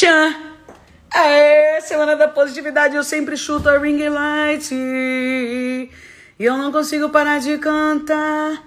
[0.00, 0.32] Tchan!
[1.82, 4.72] Semana da positividade, eu sempre chuto a ring light.
[4.72, 5.90] E
[6.38, 8.64] eu não consigo parar de cantar.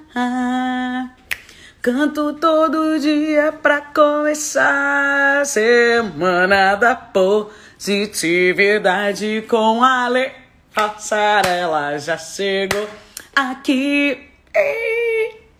[1.82, 5.44] Canto todo dia pra começar.
[5.44, 10.32] Semana da positividade com a Le
[10.72, 12.88] Passarela já chegou
[13.36, 14.30] aqui.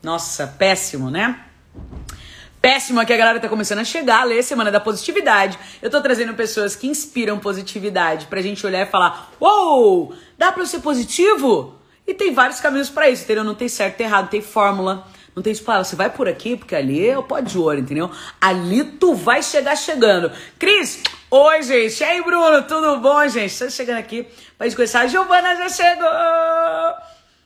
[0.04, 1.36] Nossa, péssimo, né?
[2.64, 5.60] Péssimo aqui, a galera tá começando a chegar, ler Semana da Positividade.
[5.82, 10.62] Eu tô trazendo pessoas que inspiram positividade pra gente olhar e falar: Uou, dá pra
[10.64, 11.76] eu ser positivo?
[12.08, 13.44] E tem vários caminhos para isso, entendeu?
[13.44, 15.06] Não tem certo e errado, tem fórmula.
[15.36, 17.80] Não tem tipo, ah, você vai por aqui, porque ali é o pó de ouro,
[17.80, 18.10] entendeu?
[18.40, 20.32] Ali tu vai chegar chegando.
[20.58, 22.00] Cris, oi, gente.
[22.00, 23.60] E aí, Bruno, tudo bom, gente?
[23.60, 24.26] Tô chegando aqui
[24.58, 25.00] pra gente conhecer.
[25.00, 26.08] A Giovana já chegou!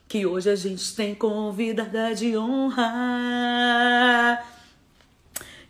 [0.06, 2.84] Que hoje a gente tem convidada de honra.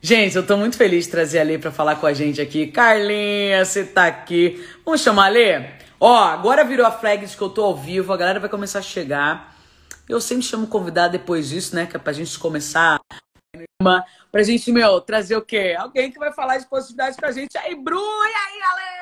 [0.00, 2.68] Gente, eu tô muito feliz de trazer a Lê pra falar com a gente aqui.
[2.68, 4.64] Carlinha, você tá aqui.
[4.84, 5.70] Vamos chamar a Lê?
[5.98, 8.78] Ó, agora virou a flag de que eu tô ao vivo, a galera vai começar
[8.78, 9.56] a chegar.
[10.08, 11.84] Eu sempre chamo convidado depois disso, né?
[11.84, 13.00] Que é pra gente começar.
[14.30, 15.74] Pra gente, meu, trazer o quê?
[15.76, 17.58] Alguém que vai falar de positividade com a gente.
[17.58, 18.98] Aí, Bru, e aí, Ale?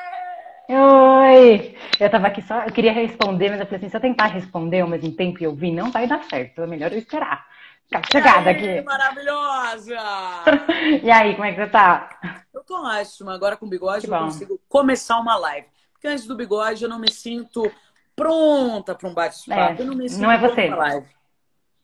[0.69, 1.77] Oi!
[1.99, 4.81] Eu tava aqui só, eu queria responder, mas eu falei assim, se eu tentar responder
[4.81, 6.63] ao mesmo tempo e ouvir, não vai dar certo.
[6.63, 7.45] É melhor eu esperar.
[7.87, 8.81] Ficar chegada aqui.
[8.81, 9.97] Maravilhosa!
[11.01, 12.43] e aí, como é que você tá?
[12.53, 13.33] Eu tô ótima.
[13.33, 14.25] Agora com bigode que eu bom.
[14.25, 15.67] consigo começar uma live.
[15.93, 17.71] Porque antes do bigode eu não me sinto
[18.15, 19.81] pronta para um bate-papo.
[19.81, 20.69] É, não, não é você.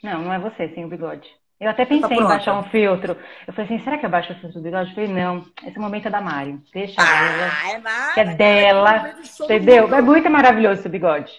[0.03, 1.29] Não, não é você sem o bigode.
[1.59, 3.17] Eu até tá pensei tá em baixar um filtro.
[3.47, 4.89] Eu falei assim, será que eu baixo o filtro do bigode?
[4.89, 6.59] Eu falei, não, esse momento é da Mari.
[6.73, 7.71] Deixa ah, ela.
[7.71, 9.07] É nada, que é dela.
[9.07, 9.95] É entendeu?
[9.95, 11.31] É muito maravilhoso esse bigode.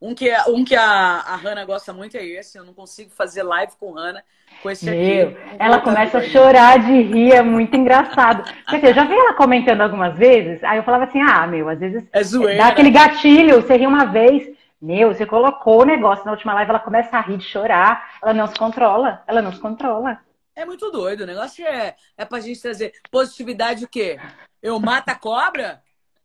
[0.00, 2.56] Um que, um que a, a Hanna gosta muito é esse.
[2.56, 4.22] Eu não consigo fazer live com Hanna
[4.62, 5.36] com esse Meu, aqui.
[5.58, 8.44] Ela começa a chorar de rir, é muito engraçado.
[8.68, 11.68] Quer dizer, eu já vi ela comentando algumas vezes, aí eu falava assim, ah, meu,
[11.68, 12.58] às vezes é zoeira.
[12.58, 14.48] dá aquele gatilho, você ri uma vez,
[14.80, 18.32] meu, você colocou o negócio na última live, ela começa a rir de chorar, ela
[18.32, 20.18] não se controla, ela não se controla.
[20.54, 24.18] É muito doido, o negócio é, é pra gente trazer positividade o quê?
[24.60, 25.80] Eu mato a cobra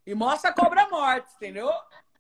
[0.06, 1.70] e mostro a cobra morta, entendeu?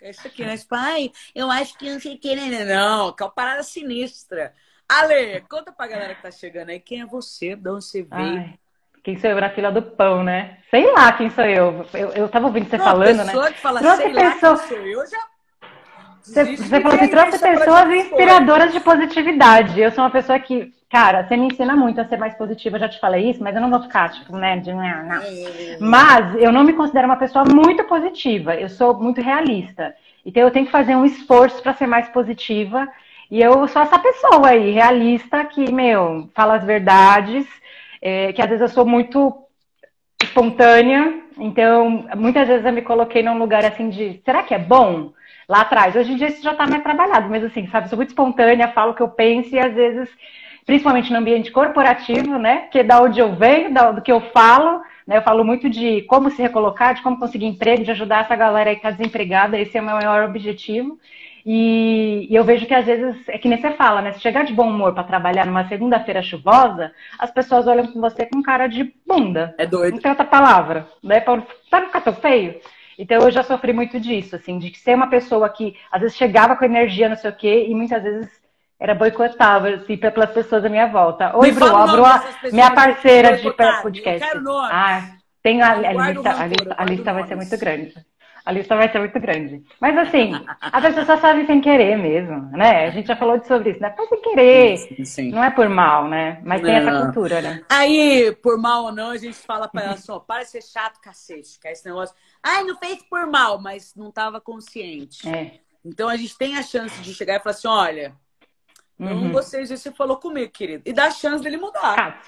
[0.03, 0.59] É isso aqui, né?
[0.67, 2.65] Pai, eu acho que não sei o que, né?
[2.65, 4.53] Não, que é uma parada sinistra.
[4.87, 8.37] Ale, conta pra galera que tá chegando aí quem é você, de onde você veio.
[8.37, 8.59] Ai,
[9.01, 10.59] quem sou eu na fila do pão, né?
[10.69, 11.85] Sei lá quem sou eu.
[11.93, 13.25] Eu, eu tava ouvindo você não, falando, né?
[13.25, 14.51] pessoa que fala, trouxe sei pessoa...
[14.51, 15.32] lá quem sou eu, já...
[16.23, 19.79] Você, você falou que trouxe pessoas inspiradoras de positividade.
[19.79, 22.79] Eu sou uma pessoa que, cara, você me ensina muito a ser mais positiva, eu
[22.79, 25.21] já te falei isso, mas eu não vou ficar, tipo, né, de não, não.
[25.81, 29.93] Mas eu não me considero uma pessoa muito positiva, eu sou muito realista.
[30.25, 32.87] Então eu tenho que fazer um esforço para ser mais positiva
[33.29, 37.45] e eu sou essa pessoa aí, realista, que, meu, fala as verdades,
[38.01, 39.43] é, que às vezes eu sou muito
[40.21, 45.11] espontânea, então muitas vezes eu me coloquei num lugar assim de, será que é bom?
[45.47, 45.95] Lá atrás.
[45.95, 48.91] Hoje em dia isso já está mais trabalhado, mas assim, sabe, sou muito espontânea, falo
[48.91, 50.09] o que eu penso e às vezes,
[50.65, 54.81] principalmente no ambiente corporativo, né, que é da onde eu venho, do que eu falo,
[55.05, 58.35] né, eu falo muito de como se recolocar, de como conseguir emprego, de ajudar essa
[58.35, 60.97] galera aí que está desempregada, esse é o meu maior objetivo.
[61.45, 64.13] E, e, eu vejo que às vezes, é que nem você fala, né?
[64.13, 68.25] Se chegar de bom humor para trabalhar numa segunda-feira chuvosa, as pessoas olham com você
[68.25, 69.53] com cara de bunda.
[69.57, 69.95] É doido.
[69.95, 71.19] Não tem outra palavra, né?
[71.19, 72.55] Pra, pra não ficar tão feio.
[72.97, 76.55] Então eu já sofri muito disso, assim, de ser uma pessoa que às vezes chegava
[76.55, 78.29] com energia, não sei o quê, e muitas vezes
[78.79, 81.35] era boicotável, assim, pelas pessoas à minha volta.
[81.37, 82.03] Oi, Bru, a Bru,
[82.51, 83.49] minha parceira de
[83.81, 84.27] podcast.
[84.69, 85.09] Ah,
[85.41, 85.75] tem a, a,
[86.11, 87.93] lista, a lista, a lista vai ser muito grande.
[88.45, 89.63] A lista vai ser muito grande.
[89.79, 92.87] Mas assim, a pessoa só sabe sem querer mesmo, né?
[92.87, 93.93] A gente já falou sobre isso, né?
[93.95, 94.77] Faz sem querer.
[94.77, 95.31] Sim, sim.
[95.31, 96.41] Não é por mal, né?
[96.43, 96.67] Mas não.
[96.67, 97.63] tem essa cultura, né?
[97.69, 100.99] Aí, por mal ou não, a gente fala pra ela só, para de ser chato,
[100.99, 101.57] cacete.
[101.57, 102.13] Que é esse negócio.
[102.43, 105.27] Ai, não fez por mal, mas não estava consciente.
[105.29, 105.59] É.
[105.85, 108.13] Então a gente tem a chance de chegar e falar assim: olha,
[108.99, 109.31] não uhum.
[109.31, 110.83] gostei disso você falou comigo, querido.
[110.85, 112.21] E dá a chance dele mudar.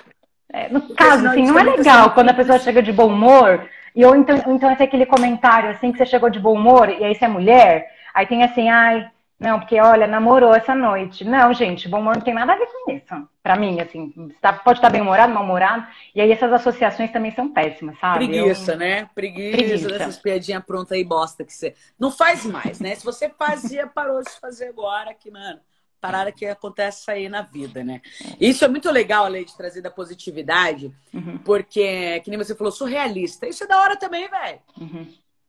[0.52, 3.68] É, no Porque caso, assim, não é legal quando a pessoa chega de bom humor
[3.96, 7.04] e ou então, então é aquele comentário assim que você chegou de bom humor e
[7.04, 11.26] aí você é mulher, aí tem assim, ai, não, porque olha, namorou essa noite.
[11.26, 13.30] Não, gente, bom humor não tem nada a ver com isso.
[13.44, 15.86] Pra mim, assim, tá, pode estar bem humorado, mal humorado.
[16.14, 18.28] E aí essas associações também são péssimas, sabe?
[18.28, 18.78] Preguiça, Eu...
[18.78, 19.10] né?
[19.14, 19.88] Preguiça, Preguiça.
[19.90, 21.76] dessas piadinhas prontas aí, bosta que você.
[22.00, 22.96] Não faz mais, né?
[22.96, 25.60] Se você fazia, parou de fazer agora, que, mano
[26.06, 28.02] parada que acontece aí na vida, né?
[28.40, 31.38] Isso é muito legal, a lei de trazer da positividade, uhum.
[31.40, 33.48] porque, que nem você falou, sou realista.
[33.48, 34.60] Isso é da hora também, velho.
[34.80, 35.08] Uhum.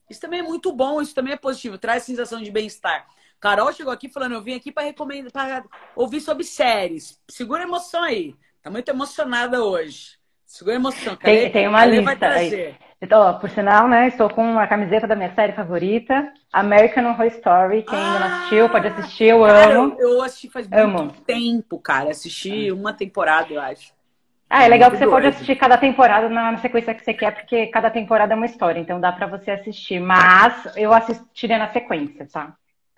[0.09, 3.07] Isso também é muito bom, isso também é positivo, traz sensação de bem-estar.
[3.39, 5.65] Carol chegou aqui falando, eu vim aqui para recomendar, para
[5.95, 7.21] ouvir sobre séries.
[7.29, 8.35] Segura a emoção aí.
[8.63, 10.17] Tá muito emocionada hoje.
[10.47, 11.17] Segura a emoção.
[11.17, 12.75] Tem, tem uma lista aí.
[13.07, 17.85] Então, por sinal, né, estou com a camiseta da minha série favorita, American Horror Story.
[17.85, 19.95] Quem ainda não assistiu, pode assistir, eu cara, amo.
[19.97, 20.99] Eu, eu assisti faz amo.
[21.05, 22.11] muito tempo, cara.
[22.11, 23.95] Assisti uma temporada, eu acho.
[24.51, 25.15] Ah, é legal que você doido.
[25.15, 28.81] pode assistir cada temporada na sequência que você quer, porque cada temporada é uma história,
[28.81, 30.01] então dá para você assistir.
[30.01, 32.55] Mas eu assistiria na sequência, tá?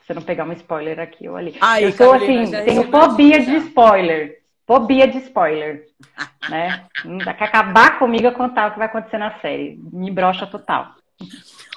[0.08, 1.54] você não pegar um spoiler aqui ou ali.
[1.60, 4.38] Ai, eu sou assim, tenho fobia de spoiler.
[4.68, 5.86] Fobia de spoiler.
[6.50, 6.86] né?
[7.24, 9.80] Quer acabar comigo a contar o que vai acontecer na série.
[9.90, 10.94] Me brocha total.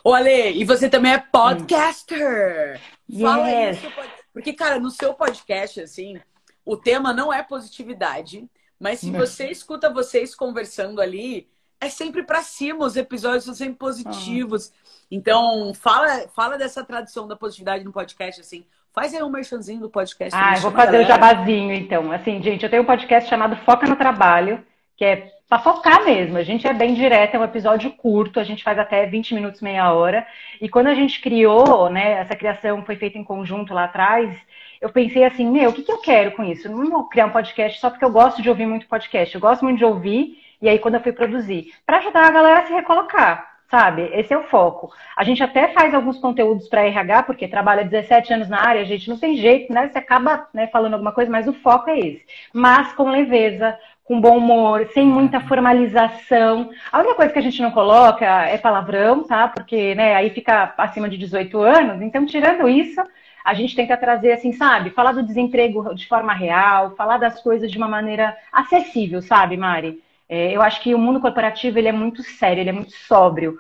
[0.04, 2.82] Ô, Ale, e você também é podcaster.
[3.10, 3.22] Hum.
[3.22, 3.78] Fala yes.
[3.78, 3.92] isso.
[4.34, 6.20] Porque, cara, no seu podcast, assim,
[6.66, 8.46] o tema não é positividade,
[8.78, 11.50] mas se você escuta vocês conversando ali,
[11.80, 14.68] é sempre para cima, os episódios são sempre positivos.
[14.68, 14.74] Uhum.
[15.12, 18.66] Então, fala, fala dessa tradição da positividade no podcast, assim.
[18.94, 20.38] Faz aí um merchanzinho do podcast.
[20.38, 22.12] Ah, eu vou fazer o jabazinho, então.
[22.12, 24.64] Assim, gente, eu tenho um podcast chamado Foca no Trabalho,
[24.98, 26.38] que é para focar mesmo.
[26.38, 29.62] A gente é bem direto, é um episódio curto, a gente faz até 20 minutos,
[29.62, 30.26] meia hora.
[30.60, 34.36] E quando a gente criou, né, essa criação foi feita em conjunto lá atrás,
[34.80, 36.68] eu pensei assim, meu, o que, que eu quero com isso?
[36.68, 39.34] Eu não vou criar um podcast só porque eu gosto de ouvir muito podcast.
[39.34, 42.60] Eu gosto muito de ouvir e aí, quando eu fui produzir, para ajudar a galera
[42.60, 44.10] a se recolocar, sabe?
[44.14, 44.92] Esse é o foco.
[45.16, 48.86] A gente até faz alguns conteúdos para RH, porque trabalha 17 anos na área, a
[48.86, 49.88] gente não tem jeito, né?
[49.88, 52.26] Você acaba né, falando alguma coisa, mas o foco é esse.
[52.54, 56.70] Mas com leveza, com bom humor, sem muita formalização.
[56.92, 59.48] A única coisa que a gente não coloca é palavrão, tá?
[59.48, 62.02] Porque né, aí fica acima de 18 anos.
[62.02, 63.02] Então, tirando isso,
[63.44, 64.90] a gente tenta trazer, assim, sabe?
[64.90, 70.02] Falar do desemprego de forma real, falar das coisas de uma maneira acessível, sabe, Mari?
[70.34, 73.60] É, eu acho que o mundo corporativo ele é muito sério, ele é muito sóbrio.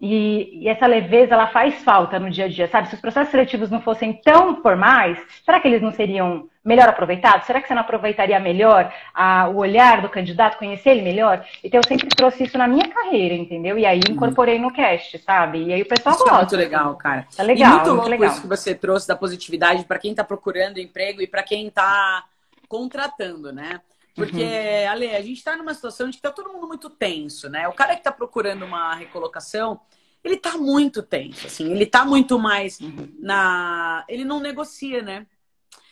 [0.00, 2.88] E, e, essa leveza ela faz falta no dia a dia, sabe?
[2.88, 7.46] Se os processos seletivos não fossem tão formais, será que eles não seriam melhor aproveitados?
[7.48, 11.44] Será que você não aproveitaria melhor a, o olhar do candidato, conhecer ele melhor?
[11.64, 13.76] Então eu sempre trouxe isso na minha carreira, entendeu?
[13.76, 15.64] E aí incorporei no cast, sabe?
[15.64, 16.36] E aí o pessoal isso gosta.
[16.36, 17.26] É muito legal, cara.
[17.36, 17.72] Tá legal.
[17.72, 18.30] E muito louco legal.
[18.30, 22.24] isso que você trouxe da positividade para quem está procurando emprego e para quem está
[22.68, 23.80] contratando, né?
[24.14, 24.90] Porque, uhum.
[24.90, 27.66] Ale, a gente está numa situação de que tá todo mundo muito tenso, né?
[27.66, 29.80] O cara que está procurando uma recolocação,
[30.22, 31.70] ele tá muito tenso, assim.
[31.72, 33.12] Ele tá muito mais uhum.
[33.18, 34.04] na...
[34.08, 35.26] Ele não negocia, né?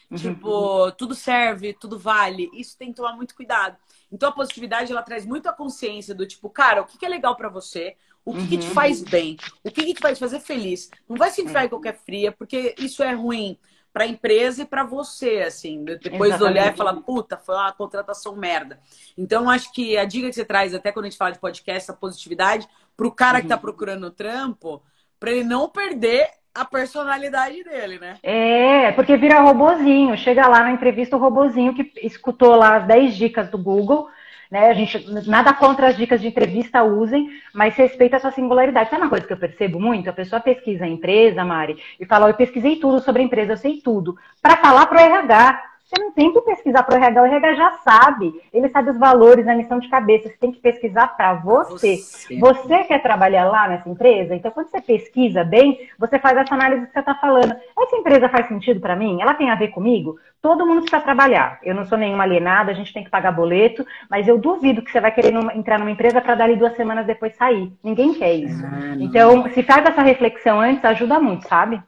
[0.08, 0.16] Uhum.
[0.16, 2.48] Tipo, tudo serve, tudo vale.
[2.54, 3.76] Isso tem que tomar muito cuidado.
[4.10, 7.34] Então, a positividade, ela traz muito a consciência do tipo, cara, o que, é legal
[7.34, 7.96] para você?
[8.24, 8.74] O que, que, te uhum.
[8.74, 9.36] faz bem?
[9.64, 10.90] O que, que te faz fazer feliz?
[11.08, 13.58] Não vai se enfiar em qualquer fria, porque isso é ruim
[13.92, 16.42] para a empresa e para você, assim, depois Exatamente.
[16.44, 18.80] olhar e falar, puta, foi uma contratação merda.
[19.16, 21.90] Então, acho que a dica que você traz, até quando a gente fala de podcast,
[21.90, 22.66] a positividade,
[22.96, 23.40] para o cara tá uhum.
[23.40, 24.82] que está procurando trampo,
[25.20, 28.16] para ele não perder a personalidade dele, né?
[28.22, 30.16] É, porque vira robozinho.
[30.16, 34.08] Chega lá na entrevista o robozinho que escutou lá as 10 dicas do Google
[34.52, 34.68] né?
[34.68, 38.90] A gente nada contra as dicas de entrevista usem, mas respeita a sua singularidade.
[38.90, 40.10] Sabe uma coisa que eu percebo muito?
[40.10, 43.56] A pessoa pesquisa a empresa, Mari, e fala: eu pesquisei tudo sobre a empresa, eu
[43.56, 45.71] sei tudo, para falar para o RH.
[45.92, 48.32] Você não tem que pesquisar para o RH, o RH já sabe.
[48.50, 50.30] Ele sabe os valores, a missão de cabeça.
[50.30, 51.96] Você tem que pesquisar para você.
[51.96, 52.38] você.
[52.38, 54.34] Você quer trabalhar lá nessa empresa?
[54.34, 57.54] Então, quando você pesquisa bem, você faz essa análise que você está falando.
[57.78, 59.20] Essa empresa faz sentido para mim?
[59.20, 60.16] Ela tem a ver comigo?
[60.40, 61.58] Todo mundo precisa trabalhar.
[61.62, 64.90] Eu não sou nenhuma alienada, a gente tem que pagar boleto, mas eu duvido que
[64.90, 67.70] você vai querer entrar numa empresa para dali duas semanas depois sair.
[67.84, 68.64] Ninguém quer isso.
[68.64, 71.82] Ah, então, se faz essa reflexão antes, ajuda muito, sabe?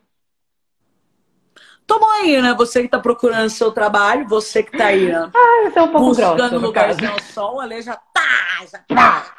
[1.86, 2.54] Toma aí, né?
[2.54, 5.30] Você que tá procurando seu trabalho, você que tá aí, né?
[5.34, 9.34] Ah, eu sou um pouco Buscando lugarzinho ao sol, Ale já tá, já tá.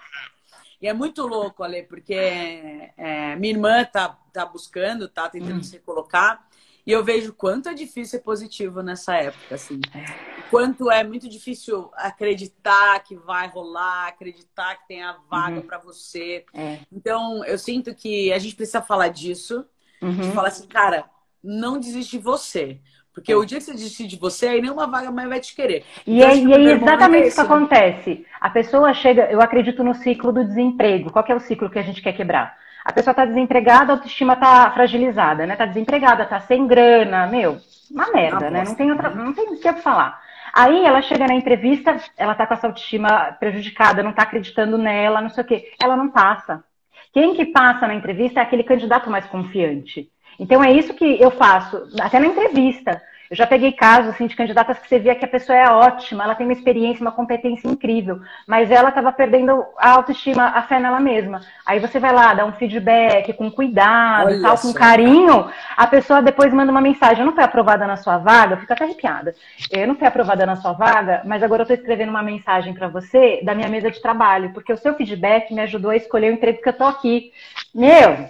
[0.81, 5.63] E é muito louco, Ale, porque é, minha irmã tá, tá buscando, tá tentando hum.
[5.63, 6.45] se colocar.
[6.85, 9.81] E eu vejo quanto é difícil ser positivo nessa época, assim.
[9.95, 10.05] É.
[10.51, 15.61] Quanto é muito difícil acreditar que vai rolar, acreditar que tem a vaga uhum.
[15.63, 16.45] para você.
[16.53, 16.79] É.
[16.91, 19.65] Então, eu sinto que a gente precisa falar disso.
[19.99, 20.21] Uhum.
[20.21, 21.09] De falar assim, cara,
[21.45, 22.79] não desiste de você.
[23.13, 23.35] Porque é.
[23.35, 25.85] o dia que você desistir de você, aí nenhuma vaga mais vai te querer.
[26.05, 28.25] E, então, é, e aí exatamente isso que acontece.
[28.41, 31.09] A pessoa chega, eu acredito no ciclo do desemprego.
[31.09, 32.57] Qual é o ciclo que a gente quer quebrar?
[32.83, 35.53] A pessoa está desempregada, a autoestima está fragilizada, né?
[35.53, 37.57] Está desempregada, está sem grana, meu,
[37.89, 38.63] uma merda, né?
[38.63, 40.21] Não tem outra, não tem o que falar.
[40.53, 45.21] Aí ela chega na entrevista, ela está com essa autoestima prejudicada, não está acreditando nela,
[45.21, 45.73] não sei o quê.
[45.81, 46.63] Ela não passa.
[47.11, 50.09] Quem que passa na entrevista é aquele candidato mais confiante.
[50.39, 53.01] Então é isso que eu faço, até na entrevista.
[53.29, 56.23] Eu já peguei casos assim, de candidatas que você via que a pessoa é ótima,
[56.23, 60.79] ela tem uma experiência, uma competência incrível, mas ela estava perdendo a autoestima, a fé
[60.79, 61.41] nela mesma.
[61.65, 66.21] Aí você vai lá, dá um feedback com cuidado, Olha tal, com carinho, a pessoa
[66.21, 69.33] depois manda uma mensagem, eu não fui aprovada na sua vaga, fica até arrepiada.
[69.71, 72.87] Eu não fui aprovada na sua vaga, mas agora eu estou escrevendo uma mensagem para
[72.87, 76.35] você da minha mesa de trabalho, porque o seu feedback me ajudou a escolher o
[76.35, 77.31] emprego que eu tô aqui.
[77.73, 78.27] Meu,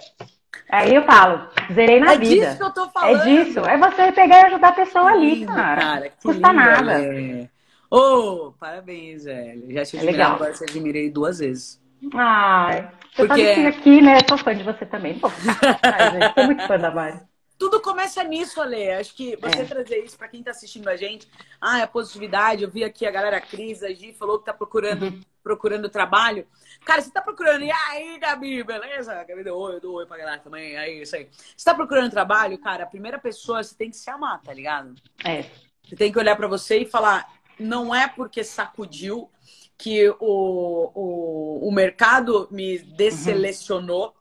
[0.70, 2.46] Aí eu falo, zerei na é vida.
[2.46, 3.22] É disso que eu tô falando.
[3.22, 3.60] É disso.
[3.60, 5.82] É você pegar e ajudar a pessoa ali, cara.
[5.82, 7.50] cara Custa lindo, nada.
[7.90, 9.72] Ô, oh, parabéns, velho.
[9.72, 11.82] Já te admirei, é agora te admirei duas vezes.
[12.14, 13.56] Ai, você Porque...
[13.56, 14.18] sabe que aqui, né?
[14.28, 15.18] Sou fã de você também.
[15.20, 15.28] Pô,
[15.82, 17.20] ai, sou muito fã da Mari.
[17.58, 18.90] Tudo começa nisso, Ale.
[18.92, 19.66] Acho que você é.
[19.66, 21.28] trazer isso para quem tá assistindo a gente.
[21.62, 22.64] Ah, a positividade.
[22.64, 25.22] Eu vi aqui a galera Cris, a Gi falou que tá procurando, uhum.
[25.42, 26.46] procurando trabalho.
[26.86, 27.64] Cara, você tá procurando.
[27.64, 29.24] E aí, Gabi, beleza?
[29.24, 30.78] Gabi deu oi, eu dou oi pra galera também.
[30.78, 31.28] Aí, isso aí.
[31.58, 34.94] Você tá procurando trabalho, cara, a primeira pessoa você tem que se amar, tá ligado?
[35.24, 35.46] É.
[35.84, 37.28] Você tem que olhar para você e falar:
[37.60, 39.32] não é porque sacudiu
[39.76, 44.16] que o, o, o mercado me desselecionou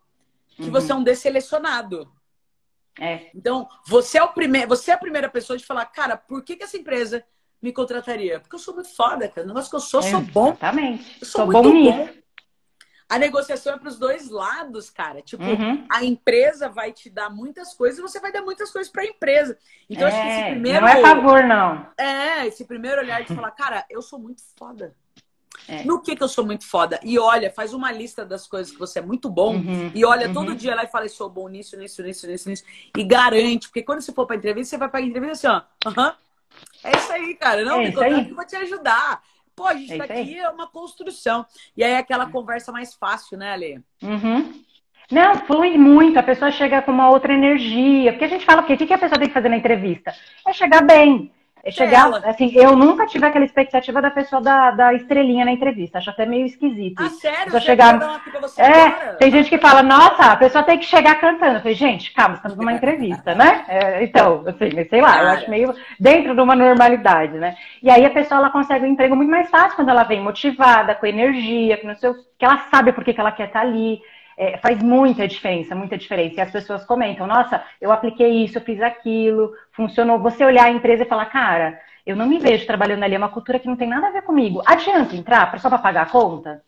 [0.58, 0.64] uhum.
[0.64, 2.10] que você é um desselecionado.
[2.98, 3.30] É.
[3.34, 6.56] Então, você é o primeiro, você é a primeira pessoa de falar, cara, por que,
[6.56, 7.24] que essa empresa
[7.60, 8.40] me contrataria?
[8.40, 9.44] Porque eu sou muito foda, cara.
[9.44, 10.48] O negócio que eu sou, sou bom.
[10.48, 11.18] Exatamente.
[11.20, 12.06] Eu sou, sou muito bom.
[12.06, 12.23] bom
[13.08, 15.20] a negociação é para os dois lados, cara.
[15.20, 15.86] Tipo, uhum.
[15.90, 19.06] a empresa vai te dar muitas coisas e você vai dar muitas coisas para a
[19.06, 19.58] empresa.
[19.88, 20.80] Então, é, acho que esse é, primeiro.
[20.80, 21.86] Não é favor, não.
[21.98, 24.94] É, esse primeiro olhar de falar, cara, eu sou muito foda.
[25.68, 25.84] É.
[25.84, 26.98] No que, que eu sou muito foda?
[27.02, 29.54] E olha, faz uma lista das coisas que você é muito bom.
[29.54, 30.34] Uhum, e olha uhum.
[30.34, 32.64] todo dia lá e fala, sou bom nisso, nisso, nisso, nisso, nisso.
[32.96, 35.88] E garante, porque quando você for pra entrevista, você vai pra entrevista assim, ó.
[35.90, 36.14] Aham.
[36.82, 37.64] É isso aí, cara.
[37.64, 39.22] Não, é me contrato que vou te ajudar.
[39.56, 41.46] Pô, a gente é tá aqui, é uma construção.
[41.76, 43.80] E aí é aquela conversa mais fácil, né, Ale?
[44.02, 44.64] Uhum.
[45.10, 48.12] Não, flui muito, a pessoa chega com uma outra energia.
[48.12, 48.74] Porque a gente fala o quê?
[48.74, 50.14] O que a pessoa tem que fazer na entrevista?
[50.46, 51.30] É chegar bem,
[51.70, 52.18] chegar, ela.
[52.24, 55.98] assim, eu nunca tive aquela expectativa da pessoa da, da estrelinha na entrevista.
[55.98, 57.02] Acho até meio esquisito.
[57.02, 57.52] Ah, sério?
[57.52, 58.20] Você chegar...
[58.58, 61.56] é, tem gente que fala, nossa, a pessoa tem que chegar cantando.
[61.56, 63.64] Eu falei, gente, calma, estamos numa entrevista, né?
[63.68, 67.56] É, então, assim, sei lá, eu acho meio dentro de uma normalidade, né?
[67.82, 70.94] E aí a pessoa ela consegue um emprego muito mais fácil quando ela vem motivada,
[70.94, 74.00] com energia, que, não sei, que ela sabe por que ela quer estar ali
[74.36, 76.36] é, faz muita diferença, muita diferença.
[76.36, 80.18] E as pessoas comentam, nossa, eu apliquei isso, eu fiz aquilo, funcionou.
[80.18, 83.28] Você olhar a empresa e falar, cara, eu não me vejo trabalhando ali, é uma
[83.28, 84.62] cultura que não tem nada a ver comigo.
[84.66, 86.62] Adianta entrar só para pagar a conta?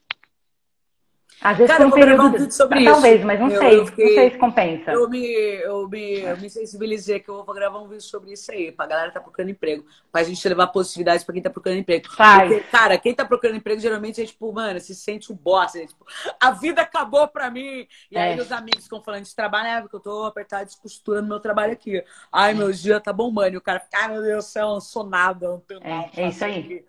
[1.40, 2.50] Às vezes Cara, um período.
[2.50, 3.26] Sobre Talvez, isso.
[3.26, 3.78] mas não eu, sei.
[3.78, 4.92] Eu fiquei, não sei se compensa.
[4.92, 8.50] Eu me, eu, me, eu me sensibilizei que eu vou gravar um vídeo sobre isso
[8.50, 9.84] aí, pra galera que tá procurando emprego.
[10.10, 12.08] Pra gente levar possibilidades pra quem tá procurando emprego.
[12.10, 12.48] Faz.
[12.48, 15.78] Porque, cara, quem tá procurando emprego geralmente é tipo, mano, se sente um bosta.
[15.78, 16.06] É, tipo,
[16.40, 17.86] a vida acabou pra mim.
[18.10, 18.40] E aí é.
[18.40, 21.40] os amigos ficam falando de trabalho, é porque eu tô apertado de costura no meu
[21.40, 22.02] trabalho aqui.
[22.32, 23.54] Ai, meu dia tá bombando.
[23.54, 25.80] E o cara fica, ai meu Deus do céu, eu não sou nada, não tenho
[25.80, 26.08] nada.
[26.16, 26.84] É, é isso aí.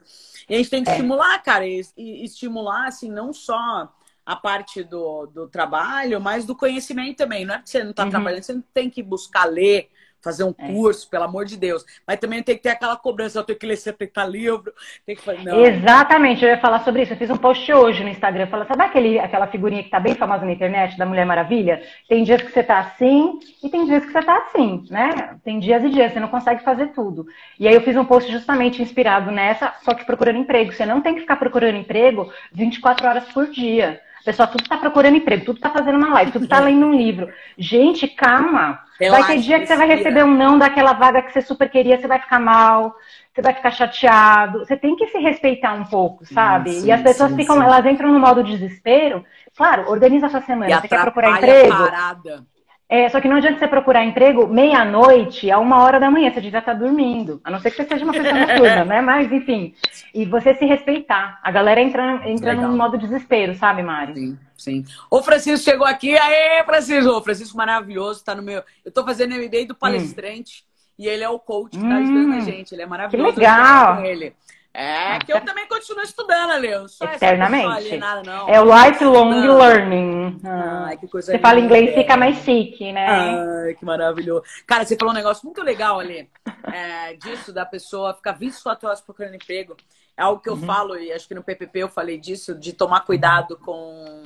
[0.49, 0.93] E a gente tem que é.
[0.93, 3.91] estimular, cara, e, e estimular, assim, não só
[4.27, 7.45] a parte do, do trabalho, mas do conhecimento também.
[7.45, 8.09] Não é que você não está uhum.
[8.09, 9.89] trabalhando, você não tem que buscar ler,
[10.21, 10.67] fazer um é.
[10.67, 11.85] curso, pelo amor de Deus.
[12.05, 14.73] Mas também tem que ter aquela cobrança, eu tenho que ler 70 livros,
[15.05, 15.45] tem que fazer.
[15.45, 15.63] Não.
[15.63, 17.13] Exatamente, eu ia falar sobre isso.
[17.13, 18.47] Eu fiz um post hoje no Instagram.
[18.47, 21.81] Falei, sabe aquele, aquela figurinha que está bem famosa na internet, da Mulher Maravilha?
[22.09, 25.37] Tem dias que você está assim e tem dias que você está assim, né?
[25.45, 27.25] Tem dias e dias, você não consegue fazer tudo.
[27.57, 30.73] E aí eu fiz um post justamente inspirado nessa, só que procurando emprego.
[30.73, 35.15] Você não tem que ficar procurando emprego 24 horas por dia pessoal tudo está procurando
[35.15, 37.31] emprego, tudo está fazendo uma live, tudo está lendo um livro.
[37.57, 38.81] Gente, calma.
[38.99, 41.69] Relaxa, vai ter dia que você vai receber um não daquela vaga que você super
[41.69, 42.93] queria, você vai ficar mal,
[43.33, 44.59] você vai ficar chateado.
[44.59, 46.71] Você tem que se respeitar um pouco, sabe?
[46.71, 47.63] Sim, e as pessoas sim, ficam, sim.
[47.63, 49.23] elas entram no modo desespero.
[49.55, 50.71] Claro, organiza a sua semana.
[50.71, 51.69] E você quer procurar emprego?
[51.69, 52.45] Parada.
[52.89, 56.39] É, só que não adianta você procurar emprego meia-noite a uma hora da manhã, você
[56.39, 57.41] devia estar dormindo.
[57.43, 59.01] A não ser que você seja uma pessoa noturna, né?
[59.01, 59.73] Mas, enfim.
[60.13, 61.37] E você se respeitar.
[61.43, 64.13] A galera entra, entra num modo desespero, sabe, Mari?
[64.15, 64.85] Sim, sim.
[65.11, 66.17] O Francisco chegou aqui.
[66.17, 67.11] Aê, Francisco!
[67.11, 68.63] O Francisco maravilhoso, tá no meu.
[68.85, 69.77] Eu tô fazendo MBA do hum.
[69.77, 70.63] palestrante.
[70.63, 70.67] Hum.
[70.99, 72.41] E ele é o coach que tá ajudando a hum.
[72.41, 72.73] gente.
[72.73, 73.33] Ele é maravilhoso.
[73.33, 74.05] Que legal!
[74.05, 74.33] Ele.
[74.79, 76.69] É, que eu também continuo estudando, ali.
[77.01, 77.97] Eternamente.
[77.97, 78.47] Nada, não.
[78.47, 79.57] É o lifelong não.
[79.57, 80.39] learning.
[80.45, 83.07] Ah, que coisa você fala inglês, fica mais chique, né?
[83.07, 84.43] Ai, que maravilhoso.
[84.67, 86.29] Cara, você falou um negócio muito legal ali.
[86.71, 89.75] É, disso, da pessoa ficar 24 horas procurando emprego.
[90.15, 90.65] É algo que eu uhum.
[90.67, 94.21] falo, e acho que no PPP eu falei disso, de tomar cuidado com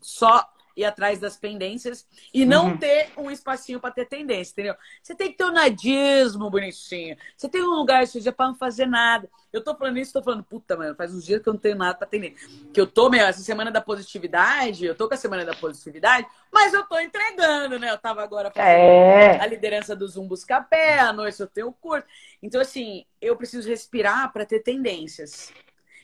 [0.00, 2.78] só ir atrás das pendências e não Uhum.
[2.78, 4.74] ter um espacinho pra ter tendência, entendeu?
[5.02, 7.16] Você tem que ter um nadismo bonitinho.
[7.36, 9.30] Você tem um lugar esse dia pra não fazer nada.
[9.52, 11.76] Eu tô falando isso, tô falando, puta, mano, faz uns dias que eu não tenho
[11.76, 12.34] nada pra atender.
[12.72, 16.26] Que eu tô, meu, essa semana da positividade, eu tô com a semana da positividade,
[16.52, 17.90] mas eu tô entregando, né?
[17.90, 19.40] Eu tava agora fazendo É.
[19.40, 22.06] a liderança do Zoom Buscapé, à noite eu tenho o curso.
[22.42, 25.52] Então, assim, eu preciso respirar para ter tendências.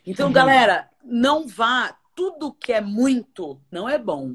[0.07, 0.33] Então, Uhum.
[0.33, 1.97] galera, não vá.
[2.15, 4.35] Tudo que é muito não é bom.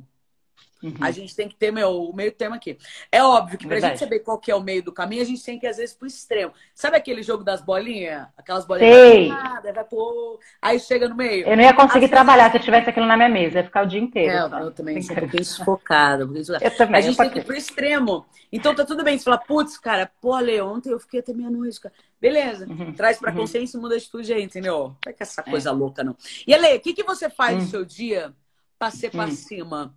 [0.86, 0.94] Uhum.
[1.02, 2.78] A gente tem que ter meu, o meio termo aqui.
[3.12, 3.94] É óbvio que pra Verdade.
[3.94, 5.78] gente saber qual que é o meio do caminho, a gente tem que ir, às
[5.78, 6.54] vezes, pro extremo.
[6.74, 8.28] Sabe aquele jogo das bolinhas?
[8.38, 8.94] Aquelas bolinhas.
[8.96, 9.32] Sei.
[9.32, 10.40] Ah, vai pro...
[10.62, 11.48] Aí chega no meio.
[11.48, 13.58] Eu não ia conseguir trabalhar se eu tivesse aquilo na minha mesa.
[13.60, 14.56] Ia ficar o dia inteiro.
[14.56, 16.24] É, eu também sou um pouquinho sufocada.
[16.24, 16.96] Eu também.
[16.98, 18.26] A gente tem que ir pro extremo.
[18.52, 19.18] Então tá tudo bem.
[19.18, 21.94] Você fala, putz, cara, pô, Ale, ontem eu fiquei até meia-noite, cara.
[22.22, 22.68] Beleza.
[22.68, 23.38] Uhum, Traz pra uhum.
[23.40, 24.96] consciência e muda a atitude aí, entendeu?
[25.06, 26.16] Não é que essa coisa louca, não.
[26.48, 27.68] E Ale, o que, que você faz no Hum.
[27.68, 28.34] seu dia
[28.78, 29.32] pra ser pra Hum.
[29.32, 29.94] cima?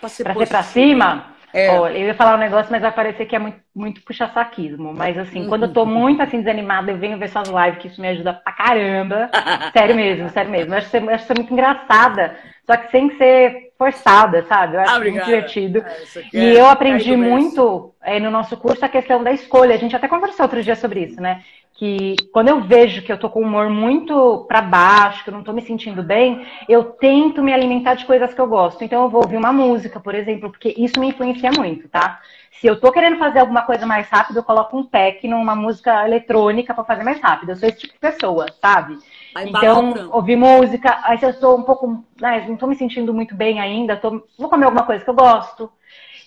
[0.00, 1.70] Pra ser Pra ser pra cima, É.
[1.70, 4.92] Olha, eu ia falar um negócio, mas vai parecer que é muito, muito puxa-saquismo.
[4.92, 8.00] Mas assim, quando eu tô muito assim desanimada, eu venho ver suas lives, que isso
[8.00, 9.30] me ajuda pra caramba.
[9.72, 10.74] Sério mesmo, sério mesmo.
[10.74, 12.36] Eu acho que você, eu acho que você é muito engraçada,
[12.66, 14.76] só que sem ser forçada, sabe?
[14.76, 15.78] Eu acho Ah, muito divertido.
[15.78, 19.32] É, isso aqui E é eu aprendi muito é, no nosso curso a questão da
[19.32, 19.74] escolha.
[19.74, 21.42] A gente até conversou outro dia sobre isso, né?
[21.74, 25.34] Que quando eu vejo que eu tô com o humor muito pra baixo, que eu
[25.34, 28.84] não tô me sentindo bem, eu tento me alimentar de coisas que eu gosto.
[28.84, 32.20] Então eu vou ouvir uma música, por exemplo, porque isso me influencia muito, tá?
[32.52, 36.06] Se eu tô querendo fazer alguma coisa mais rápido, eu coloco um techno, uma música
[36.06, 37.50] eletrônica pra fazer mais rápido.
[37.50, 38.96] Eu sou esse tipo de pessoa, sabe?
[39.34, 40.16] Aí Então, frango.
[40.16, 43.60] ouvir música, aí se eu estou um pouco, né, não tô me sentindo muito bem
[43.60, 45.70] ainda, tô, vou comer alguma coisa que eu gosto.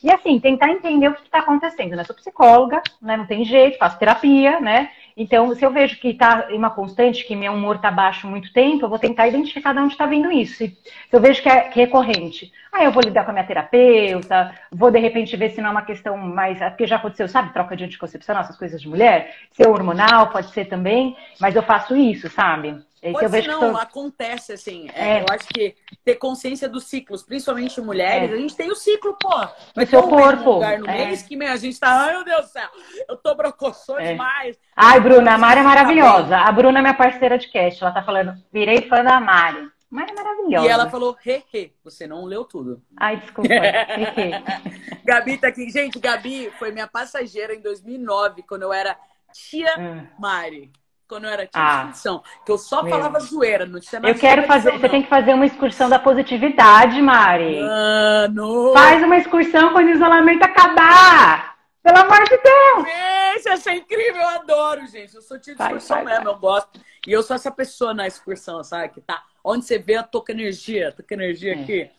[0.03, 2.03] E assim, tentar entender o que está acontecendo, né?
[2.03, 3.17] Sou psicóloga, né?
[3.17, 4.91] Não tem jeito, faço terapia, né?
[5.19, 8.53] Então, se eu vejo que está em uma constante, que meu humor está baixo muito
[8.53, 10.57] tempo, eu vou tentar identificar de onde está vindo isso.
[10.57, 10.77] Se
[11.11, 14.53] eu vejo que é, que é recorrente, aí eu vou lidar com a minha terapeuta,
[14.71, 16.59] vou de repente ver se não é uma questão mais.
[16.59, 17.53] Porque já aconteceu, sabe?
[17.53, 19.35] Troca de anticoncepção, essas coisas de mulher.
[19.51, 22.79] Ser hormonal, pode ser também, mas eu faço isso, sabe?
[23.01, 24.89] E se Pode eu ser não, tô- acontece assim.
[24.93, 25.21] É, É.
[25.21, 28.33] Eu acho que ter consciência dos ciclos, principalmente mulheres, É.
[28.33, 29.29] a gente tem o ciclo, pô.
[29.75, 31.05] Do seu ter um corpo, lugar no é.
[31.05, 32.67] mês que a gente tá, ai meu Deus do céu,
[33.07, 34.11] eu tô brocossô É.
[34.13, 34.57] demais.
[34.75, 36.37] Ai, Bruna, a Mari é maravilhosa.
[36.37, 37.83] A Bruna é minha parceira de cast.
[37.83, 39.69] Ela tá falando, virei fã da Mari.
[39.89, 40.65] Mari é maravilhosa.
[40.65, 42.81] E ela falou, he, he, você não leu tudo.
[42.97, 43.49] Ai, desculpa.
[45.05, 45.69] Gabi tá aqui.
[45.69, 48.97] Gente, Gabi foi minha passageira em 2009, quando eu era
[49.33, 50.05] tia Hum.
[50.19, 50.71] Mari.
[51.07, 51.83] Quando eu era tia Ah.
[51.83, 52.21] de extinção.
[52.45, 52.93] Que eu só Meu.
[52.93, 54.71] falava zoeira, não tinha nada Eu quero fazer.
[54.73, 57.61] Você tem que fazer uma excursão da positividade, Mari.
[57.61, 58.73] Mano!
[58.73, 61.55] Faz uma excursão quando o isolamento acabar.
[61.81, 62.85] Pelo amor de Deus.
[62.85, 65.15] Gente, essa é incrível, eu adoro, gente.
[65.15, 66.77] Eu sou tia de Vai, excursão vai, mesmo, eu gosto.
[67.07, 68.89] E eu sou essa pessoa na excursão, sabe?
[68.89, 71.61] Que tá onde você vê, eu tô com energia, tô com energia É.
[71.61, 71.91] aqui.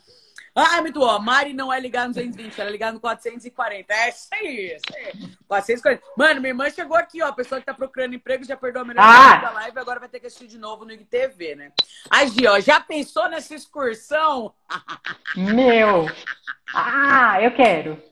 [0.54, 1.08] Ah, muito bom.
[1.08, 3.92] A Mari não é ligar no 220, ela é ligar no 440.
[3.94, 5.12] É isso aí, isso aí.
[5.46, 6.02] 440.
[6.16, 7.28] Mano, minha irmã chegou aqui, ó.
[7.28, 9.36] A pessoa que tá procurando emprego já perdeu a melhor Ah.
[9.36, 11.72] da live, agora vai ter que assistir de novo no IGTV, né?
[12.10, 14.52] Aí, Gi, ó, já pensou nessa excursão?
[15.36, 16.06] Meu.
[16.74, 18.02] Ah, eu quero.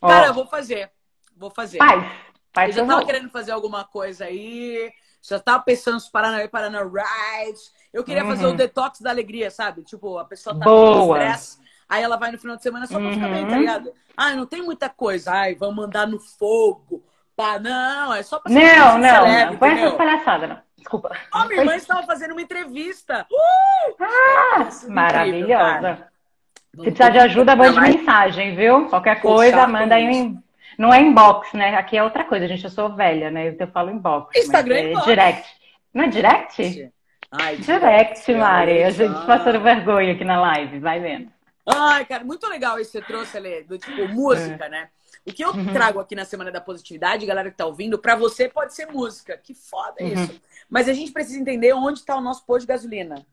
[0.00, 0.90] Ó, Cara, eu vou fazer.
[1.36, 1.76] Vou fazer.
[1.76, 2.02] Faz.
[2.02, 2.10] Eu
[2.54, 3.06] Faz já eu tava vou.
[3.06, 4.90] querendo fazer alguma coisa aí.
[5.22, 7.72] Já tava pensando nos Paranauê, Paraná Rides.
[7.92, 8.52] Eu queria fazer Uhum.
[8.52, 9.82] o detox da alegria, sabe?
[9.82, 11.06] Tipo, a pessoa tá Boa.
[11.06, 13.58] com estresse, aí ela vai no final de semana só pra ficar bem, tá Uhum.
[13.60, 13.92] ligado?
[14.16, 15.32] Ai, não tem muita coisa.
[15.32, 17.02] Ai, vamos andar no fogo.
[17.36, 19.56] Pá, não, é só pra Não, ser não, celebra, não.
[19.58, 20.58] Põe essas palhaçadas, não.
[20.76, 21.10] Desculpa.
[21.34, 23.26] Ó, minha irmã estava fazendo uma entrevista.
[23.30, 23.96] Uh!
[24.00, 25.94] Ah, é incrível, maravilhosa.
[25.96, 28.88] Se Vamos precisar de ajuda, mande mensagem, viu?
[28.88, 30.40] Qualquer coisa, manda aí um.
[30.80, 31.74] Não é inbox, né?
[31.74, 32.64] Aqui é outra coisa, gente.
[32.64, 33.54] Eu sou velha, né?
[33.58, 34.34] Eu falo inbox.
[34.34, 35.04] Instagram é é inbox.
[35.04, 35.48] direct.
[35.92, 36.90] Não é direct?
[37.30, 38.82] Ai, Direct, Mari.
[38.84, 41.30] A gente passando vergonha aqui na live, vai vendo.
[41.66, 44.88] Ai, cara, muito legal isso que você trouxe, Ale, do tipo música, né?
[45.26, 45.66] O que eu Uhum.
[45.66, 49.36] trago aqui na Semana da Positividade, galera que tá ouvindo, pra você pode ser música.
[49.36, 50.08] Que foda Uhum.
[50.14, 50.40] isso.
[50.70, 53.26] Mas a gente precisa entender onde tá o nosso posto de gasolina.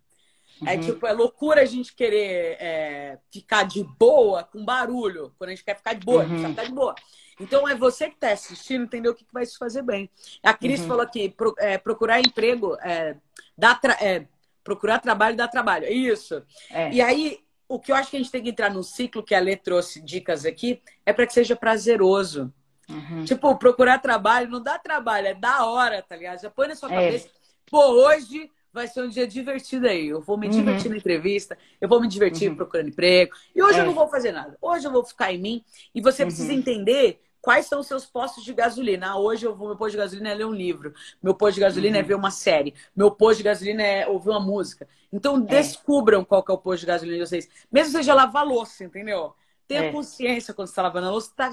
[0.66, 0.82] É Uhum.
[0.82, 5.32] tipo, é loucura a gente querer é, ficar de boa com barulho.
[5.38, 6.42] Quando a gente quer ficar de boa, a gente Uhum.
[6.42, 6.96] precisa ficar de boa.
[7.40, 10.10] Então é você que tá assistindo entender o que que vai te fazer bem.
[10.44, 10.88] A Cris Uhum.
[10.88, 13.16] falou aqui, pro- é, procurar emprego, é,
[13.58, 14.26] dá tra- é,
[14.64, 15.86] procurar trabalho dá trabalho.
[15.86, 16.44] É Isso.
[16.72, 16.92] É.
[16.92, 19.36] E aí, o que eu acho que a gente tem que entrar num ciclo que
[19.36, 22.52] a Lê trouxe dicas aqui é para que seja prazeroso.
[22.90, 23.26] Uhum.
[23.26, 26.42] Tipo, procurar trabalho não dá trabalho, é da hora, tá ligado?
[26.42, 26.96] Já põe na sua É.
[26.96, 27.30] cabeça.
[27.70, 30.08] Pô, hoje vai ser um dia divertido aí.
[30.08, 30.54] Eu vou me Uhum.
[30.54, 32.56] divertir na entrevista, eu vou me divertir Uhum.
[32.56, 33.36] procurando emprego.
[33.54, 33.82] E hoje É.
[33.82, 34.58] eu não vou fazer nada.
[34.62, 35.66] Hoje eu vou ficar em mim.
[35.94, 36.28] E você Uhum.
[36.30, 39.12] precisa entender quais são os seus postos de gasolina?
[39.12, 40.94] Ah, hoje eu vou, meu posto de gasolina é ler um livro.
[41.24, 42.06] Meu posto de gasolina é uhum.
[42.06, 42.74] é ver uma série.
[42.94, 44.86] Meu posto de gasolina é ouvir uma música.
[45.14, 45.40] Então, é.
[45.40, 47.48] descubram qual é o posto de gasolina de vocês.
[47.72, 49.34] Mesmo seja lavar louça, entendeu?
[49.66, 49.92] Tenha é.
[49.94, 51.50] consciência quando você está lavando a louça, está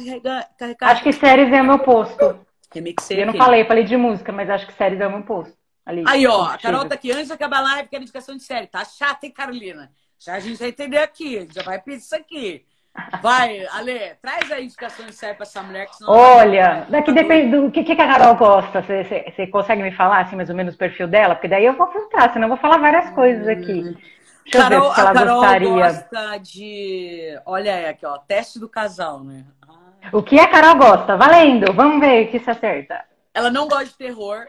[0.59, 0.93] carregando.
[0.93, 2.41] Acho que séries é o meu posto.
[2.73, 5.57] Remixei eu não falei, falei de música, mas acho que séries é o meu posto.
[5.87, 8.43] Ali, Aí, ó, a Carol tá aqui antes de acabar a live, quer indicação de
[8.43, 8.67] série.
[8.67, 9.93] Tá chata, hein, Carolina?
[10.19, 12.67] Já a gente vai entender aqui, já vai pedir isso aqui.
[13.21, 15.87] Vai, Ale, traz a indicação de série pra essa mulher.
[15.87, 18.83] Que Olha, daqui depende do que, que a Carol gosta.
[18.83, 21.35] Você, consegue me falar, assim, mais ou menos o perfil dela?
[21.35, 23.81] Porque daí eu vou filtrar, senão eu vou falar várias coisas aqui.
[23.81, 23.97] Hum.
[24.45, 25.71] Deixa Carol, a Carol gostaria.
[25.71, 27.41] gosta de...
[27.47, 29.45] Olha aqui, ó, teste do casal, né?
[29.67, 30.11] Ah.
[30.13, 31.17] O que a Carol gosta?
[31.17, 33.05] Valendo, vamos ver que se acerta.
[33.33, 34.47] Ela não gosta de terror.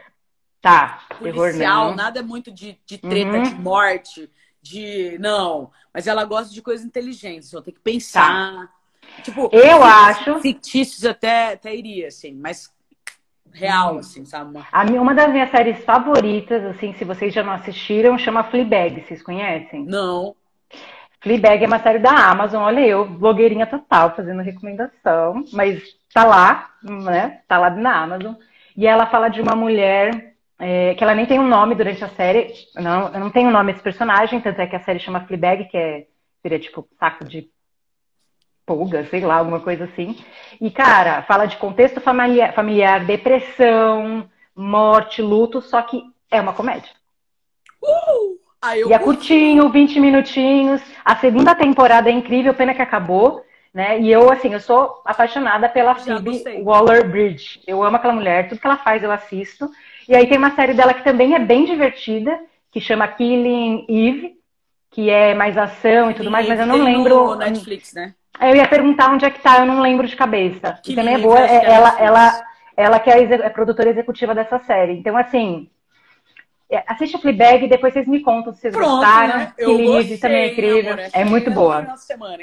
[0.60, 1.94] Tá, policial, terror não.
[1.94, 3.42] nada muito de, de treta, uhum.
[3.42, 4.30] de morte
[4.68, 5.18] de.
[5.18, 8.28] Não, mas ela gosta de coisas inteligentes, então tem que pensar.
[8.28, 8.68] Tá.
[9.22, 10.40] Tipo, eu acho.
[10.40, 12.74] Fictícios até, até iria, assim, mas
[13.52, 13.98] real, hum.
[13.98, 14.58] assim, sabe?
[14.70, 19.02] A minha, uma das minhas séries favoritas, assim, se vocês já não assistiram, chama Fleabag,
[19.02, 19.84] vocês conhecem?
[19.84, 20.36] Não.
[21.20, 26.70] Fleabag é uma série da Amazon, olha eu, blogueirinha total, fazendo recomendação, mas tá lá,
[26.82, 27.40] né?
[27.48, 28.34] Tá lá na Amazon.
[28.76, 32.08] E ela fala de uma mulher é, que ela nem tem um nome durante a
[32.08, 32.52] série.
[32.74, 35.26] Não, eu não tenho o um nome desse personagem, tanto é que a série chama
[35.26, 36.06] Fleabag, que é,
[36.42, 37.48] seria tipo saco de
[38.64, 40.16] pulga, sei lá, alguma coisa assim.
[40.60, 46.90] E, cara, fala de contexto familiar, familiar depressão, morte, luto, só que é uma comédia.
[47.82, 48.36] Uh!
[48.88, 50.82] e é curtinho, 20 minutinhos.
[51.04, 53.44] A segunda temporada é incrível, pena que acabou.
[53.72, 54.00] Né?
[54.00, 57.60] E eu, assim, eu sou apaixonada pela Phoebe Waller-Bridge.
[57.66, 59.70] Eu amo aquela mulher, tudo que ela faz eu assisto.
[60.08, 62.38] E aí tem uma série dela que também é bem divertida,
[62.70, 64.36] que chama Killing Eve,
[64.90, 67.30] que é mais ação e tudo mais, mas eu não lembro.
[67.30, 68.14] No Netflix, né?
[68.40, 70.78] Eu ia perguntar onde é que tá, eu não lembro de cabeça.
[70.82, 72.44] Que também é boa, é, é ela, ela,
[72.76, 74.92] ela que é a produtora executiva dessa série.
[74.92, 75.68] Então, assim,
[76.70, 79.38] é, assiste a Fleabag e depois vocês me contam se vocês Pronto, gostaram.
[79.38, 79.52] Né?
[79.56, 80.92] Killing Eve também é incrível.
[80.92, 81.96] Amor, é muito boa.
[81.96, 82.42] Semana,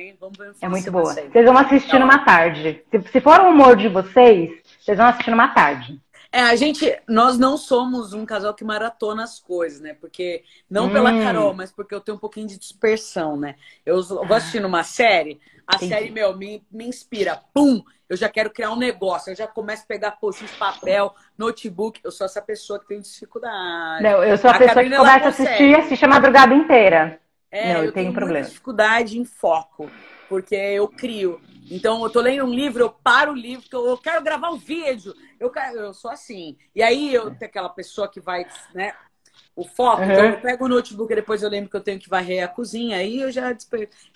[0.62, 1.13] é muito boa.
[1.13, 2.84] Vocês vão assistir numa tarde.
[2.89, 5.99] Se, se for o humor de vocês, vocês vão assistir numa tarde.
[6.36, 9.93] É, a gente, nós não somos um casal que maratona as coisas, né?
[9.93, 10.91] Porque, não hum.
[10.91, 13.54] pela Carol, mas porque eu tenho um pouquinho de dispersão, né?
[13.86, 15.93] Eu vou assistindo uma série, a Entendi.
[15.93, 17.39] série, meu, me, me inspira.
[17.54, 17.84] Pum!
[18.10, 22.00] Eu já quero criar um negócio, eu já começo a pegar post de papel, notebook.
[22.04, 24.02] Eu sou essa pessoa que tem dificuldade.
[24.02, 27.19] Não, eu sou a, a pessoa que começa a assistir e assiste a madrugada inteira.
[27.52, 28.48] É, não, eu, eu tenho, tenho problema.
[28.48, 29.88] dificuldade em foco,
[30.34, 31.39] porque eu crio.
[31.69, 35.13] Então, eu tô lendo um livro, eu paro o livro, eu, quero gravar um vídeo.
[35.39, 36.58] Eu, quero, eu sou assim.
[36.76, 38.93] E aí, eu tenho aquela pessoa que vai, né?
[39.56, 40.02] O foco.
[40.02, 40.12] Uhum.
[40.12, 42.48] Então, eu pego o notebook e depois eu lembro que eu tenho que varrer a
[42.48, 42.98] cozinha.
[42.98, 43.52] Aí eu já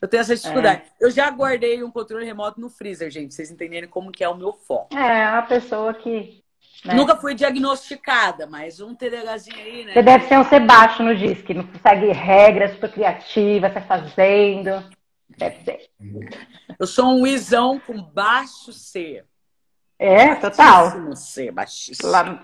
[0.02, 0.82] eu tenho essa dificuldade.
[0.82, 1.06] É.
[1.06, 3.36] Eu já guardei um controle remoto no freezer, gente.
[3.36, 4.98] Vocês entenderem como que é o meu foco.
[4.98, 6.44] É, é uma pessoa que
[6.86, 6.94] né?
[6.94, 9.94] Nunca fui diagnosticada, mas um TDAHzinho aí, né?
[9.94, 14.97] Você deve ser um Sebastião no disque, não segue regras, super criativa, sai fazendo.
[15.38, 15.90] Ser.
[16.80, 19.24] Eu sou um isão com baixo C.
[20.00, 21.16] É, total.
[21.16, 22.10] C, baixíssimo.
[22.10, 22.40] Lá no...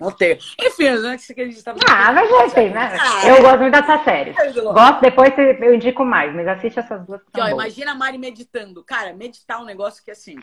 [0.00, 0.36] Não tem.
[0.60, 1.78] Enfim, né, que você acreditava.
[1.88, 2.96] Ah, mas já tem, né?
[3.00, 3.40] Ah, eu é.
[3.40, 4.32] gosto muito dessa série.
[4.32, 7.20] Gosto, depois eu indico mais, mas assiste essas duas.
[7.32, 8.82] Que, ó, imagina a Mari meditando.
[8.82, 10.36] Cara, meditar é um negócio que assim.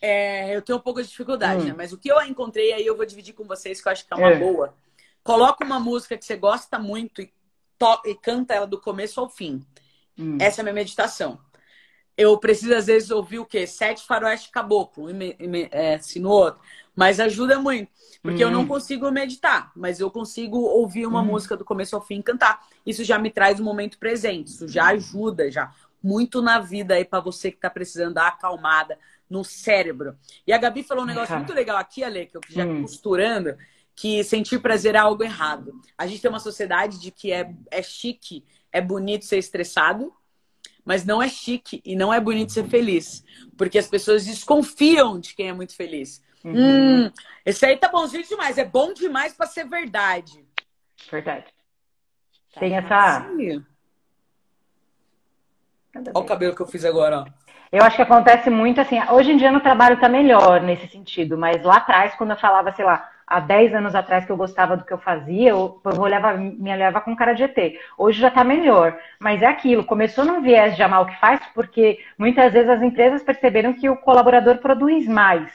[0.00, 1.66] É, eu tenho um pouco de dificuldade, hum.
[1.66, 1.74] né?
[1.76, 4.14] Mas o que eu encontrei aí eu vou dividir com vocês, que eu acho que
[4.14, 4.36] é uma é.
[4.36, 4.74] boa.
[5.22, 7.30] Coloca uma música que você gosta muito e,
[8.04, 9.64] e canta ela do começo ao fim.
[10.18, 10.38] Hum.
[10.40, 11.38] Essa é a minha meditação.
[12.16, 13.66] Eu preciso, às vezes, ouvir o quê?
[13.66, 15.08] Sete faroeste caboclo,
[15.70, 16.60] é, assim no outro.
[16.94, 17.88] Mas ajuda muito.
[18.20, 18.66] Porque eu não hum.
[18.66, 21.26] consigo meditar, mas eu consigo ouvir uma hum.
[21.26, 22.66] música do começo ao fim e cantar.
[22.84, 24.48] Isso já me traz um momento presente.
[24.48, 25.72] Isso já ajuda, já.
[26.02, 28.98] Muito na vida aí para você que tá precisando dar acalmada
[29.30, 30.16] no cérebro.
[30.46, 32.82] E a Gabi falou um negócio muito legal aqui, Ale, que eu já hum.
[32.82, 33.56] costurando,
[33.98, 35.72] que sentir prazer é algo errado.
[35.96, 40.12] A gente tem uma sociedade de que é, é chique é bonito ser estressado,
[40.84, 43.24] mas não é chique e não é bonito ser feliz.
[43.56, 46.22] Porque as pessoas desconfiam de quem é muito feliz.
[46.44, 47.06] Uhum.
[47.06, 47.10] Hum,
[47.44, 48.56] esse aí tá bonzinho demais.
[48.56, 50.46] É bom demais para ser verdade.
[51.10, 51.46] Verdade.
[52.54, 53.26] Tá Tem essa.
[55.96, 57.26] Olha o cabelo que eu fiz agora, ó.
[57.72, 58.96] Eu acho que acontece muito assim.
[59.10, 62.72] Hoje em dia no trabalho tá melhor nesse sentido, mas lá atrás, quando eu falava,
[62.72, 66.00] sei lá, há 10 anos atrás que eu gostava do que eu fazia, eu, eu
[66.00, 67.74] olhava, me olhava com cara de ET.
[67.96, 68.96] Hoje já está melhor.
[69.20, 72.82] Mas é aquilo, começou num viés de amar o que faz, porque muitas vezes as
[72.82, 75.50] empresas perceberam que o colaborador produz mais.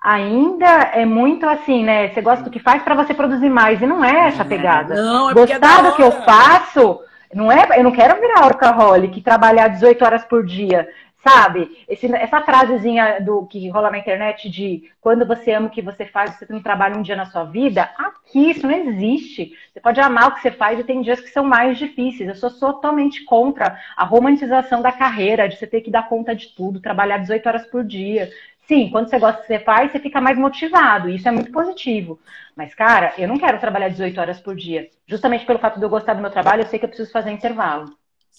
[0.00, 2.08] Ainda é muito assim, né?
[2.08, 3.80] Você gosta do que faz para você produzir mais.
[3.80, 4.94] E não é essa pegada.
[4.94, 7.00] Não, é Gostar é do que eu faço,
[7.32, 10.88] não é, eu não quero virar orcaholic, trabalhar 18 horas por dia.
[11.22, 11.84] Sabe?
[11.88, 16.04] Esse, essa frasezinha do que rola na internet de quando você ama o que você
[16.04, 19.52] faz, você não trabalha um dia na sua vida, aqui isso não existe.
[19.72, 22.28] Você pode amar o que você faz e tem dias que são mais difíceis.
[22.28, 26.48] Eu sou totalmente contra a romantização da carreira, de você ter que dar conta de
[26.48, 28.28] tudo, trabalhar 18 horas por dia.
[28.66, 31.08] Sim, quando você gosta do que você faz, você fica mais motivado.
[31.08, 32.18] Isso é muito positivo.
[32.56, 34.88] Mas, cara, eu não quero trabalhar 18 horas por dia.
[35.06, 37.30] Justamente pelo fato de eu gostar do meu trabalho, eu sei que eu preciso fazer
[37.30, 37.92] intervalo.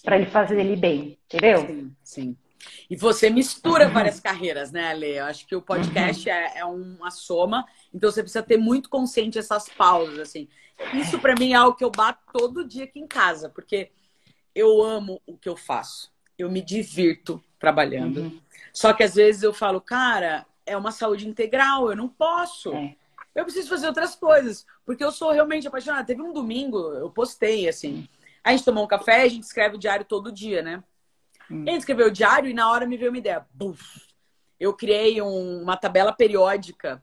[0.04, 1.66] para ele fazer ele bem, entendeu?
[1.66, 2.36] Sim, sim.
[2.88, 5.16] E você mistura várias carreiras, né, Ale?
[5.16, 6.34] Eu acho que o podcast uhum.
[6.34, 10.48] é, é, uma soma, então você precisa ter muito consciente essas pausas, assim.
[10.94, 13.90] Isso para mim é algo que eu bato todo dia aqui em casa, porque
[14.54, 16.12] eu amo o que eu faço.
[16.38, 18.22] Eu me divirto trabalhando.
[18.22, 18.40] Uhum.
[18.72, 22.72] Só que às vezes eu falo, cara, é uma saúde integral, eu não posso.
[22.72, 22.96] É.
[23.34, 26.06] Eu preciso fazer outras coisas, porque eu sou realmente apaixonada.
[26.06, 28.08] Teve um domingo, eu postei assim.
[28.42, 30.82] A gente tomou um café, a gente escreve o diário todo dia, né?
[31.50, 31.64] Hum.
[31.66, 33.46] Ele escreveu o diário e na hora me veio uma ideia.
[33.52, 34.02] Buf!
[34.58, 37.02] Eu criei um, uma tabela periódica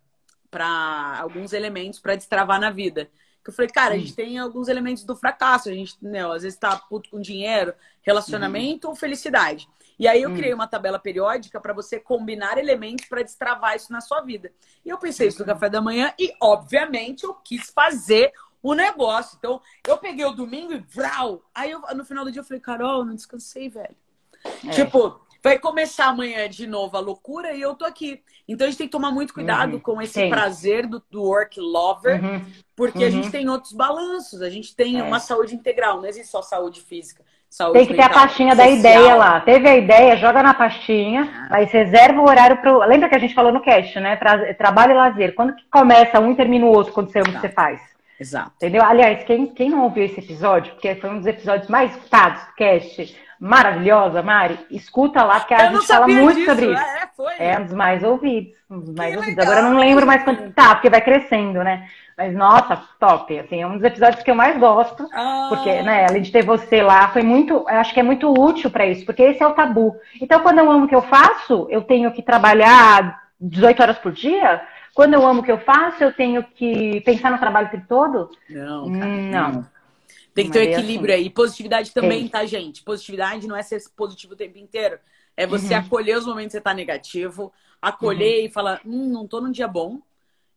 [0.49, 3.09] para alguns elementos para destravar na vida.
[3.43, 4.15] Que eu falei, cara, a gente hum.
[4.15, 5.69] tem alguns elementos do fracasso.
[5.69, 8.91] A gente, né, às vezes tá puto com dinheiro, relacionamento uhum.
[8.91, 9.67] ou felicidade.
[9.97, 10.35] E aí eu hum.
[10.35, 14.51] criei uma tabela periódica para você combinar elementos para destravar isso na sua vida.
[14.85, 19.37] E eu pensei isso no café da manhã e, obviamente, eu quis fazer o negócio.
[19.37, 21.43] Então, eu peguei o domingo e vral.
[21.53, 23.95] Aí eu, no final do dia eu falei, Carol, não descansei, velho.
[24.67, 24.69] É.
[24.71, 28.21] Tipo, vai começar amanhã de novo a loucura e eu tô aqui.
[28.47, 29.79] Então a gente tem que tomar muito cuidado uhum.
[29.79, 30.29] com esse Sim.
[30.29, 32.45] prazer do, do, work lover, uhum.
[32.75, 33.05] porque uhum.
[33.05, 35.03] a gente tem outros balanços, a gente tem é.
[35.03, 37.23] uma saúde integral, não existe só saúde física.
[37.49, 38.71] Saúde tem que ter a pastinha social.
[38.71, 39.41] da ideia lá.
[39.41, 41.57] Teve a ideia, joga na pastinha, ah.
[41.57, 42.79] aí você reserva o horário pro.
[42.85, 44.15] Lembra que a gente falou no cast, né?
[44.15, 44.53] Tra...
[44.53, 45.35] Trabalho e lazer.
[45.35, 47.81] Quando que começa um e termina o outro quando você, você faz?
[48.17, 48.53] Exato.
[48.55, 48.81] Entendeu?
[48.81, 52.53] Aliás, quem, quem não ouviu esse episódio, porque foi um dos episódios mais escutados do
[52.53, 56.49] cast, maravilhosa, Mari, escuta lá, porque a eu gente fala muito disso.
[56.51, 56.83] sobre isso.
[56.83, 57.33] É, foi.
[57.39, 58.53] é um dos mais ouvidos.
[58.69, 59.35] Um dos mais ouvidos.
[59.35, 59.51] Legal.
[59.51, 61.87] Agora eu não lembro mais quanto tá, porque vai crescendo, né?
[62.15, 63.39] Mas, nossa, top.
[63.39, 65.09] Assim, é um dos episódios que eu mais gosto.
[65.11, 65.47] Ah.
[65.49, 67.53] Porque, né, além de ter você lá, foi muito.
[67.53, 69.95] Eu acho que é muito útil para isso, porque esse é o tabu.
[70.21, 74.11] Então, quando eu amo o que eu faço, eu tenho que trabalhar 18 horas por
[74.11, 74.61] dia.
[74.93, 77.85] Quando eu amo o que eu faço, eu tenho que pensar no trabalho o tempo
[77.89, 78.29] todo?
[78.47, 79.51] Não, cara, não.
[79.51, 79.65] não.
[80.33, 81.23] Tem que ter um é equilíbrio assim.
[81.23, 81.29] aí.
[81.29, 82.83] Positividade também, tá, gente?
[82.83, 84.97] Positividade não é ser positivo o tempo inteiro.
[85.35, 85.79] É você uhum.
[85.79, 88.45] acolher os momentos que você tá negativo, acolher uhum.
[88.45, 89.99] e falar, hum, não tô num dia bom.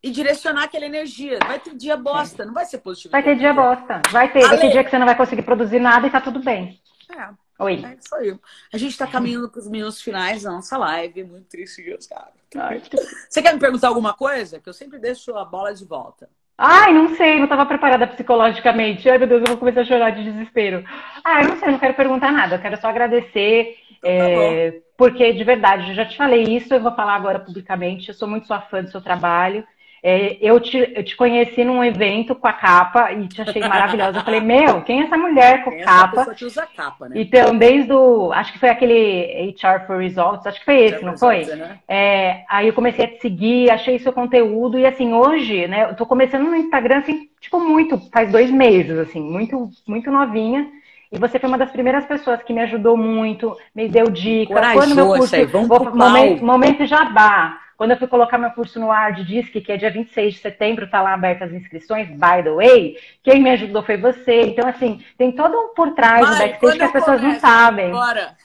[0.01, 1.39] E direcionar aquela energia.
[1.45, 2.45] Vai ter dia bosta, é.
[2.45, 3.11] não vai ser positivo.
[3.11, 4.01] Vai ter dia bosta.
[4.11, 4.47] Vai ter.
[4.47, 6.79] Vai ter dia que você não vai conseguir produzir nada e tá tudo bem.
[7.11, 7.29] É.
[7.57, 7.83] Oi.
[7.83, 8.37] É isso aí.
[8.71, 11.23] A gente tá caminhando pros minutos finais da nossa live.
[11.23, 12.31] Muito triste, Deus, cara.
[12.55, 12.81] Ai,
[13.29, 14.59] você quer me perguntar alguma coisa?
[14.59, 16.29] Que eu sempre deixo a bola de volta.
[16.57, 19.09] Ai, não sei, não estava preparada psicologicamente.
[19.09, 20.83] Ai, meu Deus, eu vou começar a chorar de desespero.
[21.23, 22.55] Ah, eu não sei, não quero perguntar nada.
[22.55, 23.75] Eu quero só agradecer.
[23.99, 27.39] Então, tá é, porque, de verdade, eu já te falei isso, eu vou falar agora
[27.39, 28.07] publicamente.
[28.07, 29.65] Eu sou muito sua fã do seu trabalho.
[30.07, 34.19] É, eu, te, eu te conheci num evento com a capa e te achei maravilhosa.
[34.19, 36.31] Eu falei, meu, quem é essa mulher com quem capa?
[36.35, 37.19] Que usa capa, né?
[37.19, 38.31] Então, desde o.
[38.31, 41.45] Acho que foi aquele HR for Results, acho que foi esse, não foi?
[41.45, 41.79] Né?
[41.87, 45.95] É, aí eu comecei a te seguir, achei seu conteúdo, e assim, hoje, né, eu
[45.95, 50.69] tô começando no Instagram, assim, tipo, muito, faz dois meses, assim, muito, muito novinha.
[51.11, 54.73] E você foi uma das primeiras pessoas que me ajudou muito, me deu dicas.
[54.73, 57.64] Quando meu curso, aí, vamos vou, momento, momento jabá.
[57.77, 60.39] Quando eu fui colocar meu curso no ar de DISC, que é dia 26 de
[60.39, 64.43] setembro, tá lá abertas as inscrições, by the way, quem me ajudou foi você.
[64.43, 67.91] Então, assim, tem todo um por trás do backstage que as pessoas começo, não sabem.
[67.91, 68.35] Bora.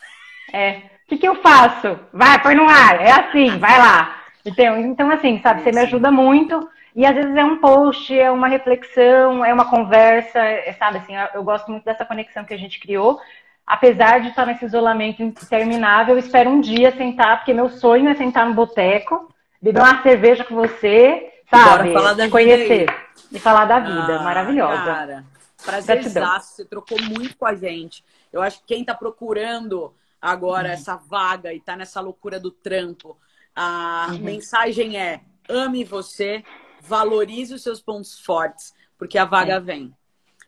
[0.53, 0.71] É.
[0.71, 1.99] O que, que eu faço?
[2.12, 3.01] Vai, põe no ar.
[3.01, 4.16] É assim, vai lá.
[4.45, 6.69] Então, então assim, sabe, você me ajuda muito.
[6.95, 11.12] E às vezes é um post, é uma reflexão, é uma conversa, é, sabe, assim,
[11.35, 13.21] eu gosto muito dessa conexão que a gente criou
[13.70, 18.16] apesar de estar nesse isolamento interminável, eu espero um dia sentar, porque meu sonho é
[18.16, 21.92] sentar no boteco, beber uma cerveja com você, sabe?
[21.92, 22.87] Falar da conhecer
[23.30, 24.18] e falar da vida.
[24.18, 24.85] Ah, Maravilhosa.
[24.85, 25.24] Cara,
[25.64, 28.04] prazerzaço, você trocou muito com a gente.
[28.33, 30.74] Eu acho que quem está procurando agora uhum.
[30.74, 33.16] essa vaga e está nessa loucura do trampo,
[33.54, 34.18] a uhum.
[34.18, 36.42] mensagem é: ame você,
[36.80, 39.61] valorize os seus pontos fortes, porque a vaga é.
[39.61, 39.94] vem.